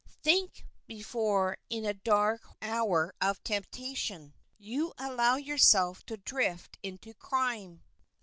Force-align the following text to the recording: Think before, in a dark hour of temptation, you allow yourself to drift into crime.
Think 0.23 0.65
before, 0.87 1.59
in 1.69 1.85
a 1.85 1.93
dark 1.93 2.41
hour 2.59 3.13
of 3.21 3.43
temptation, 3.43 4.33
you 4.57 4.93
allow 4.97 5.35
yourself 5.35 6.03
to 6.07 6.17
drift 6.17 6.79
into 6.81 7.13
crime. 7.13 7.83